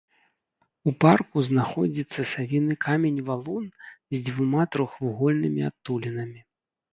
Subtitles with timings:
[0.91, 3.67] У парку знаходзіцца савіны камень-валун
[4.15, 6.39] з двума трохвугольнымі адтулінамі.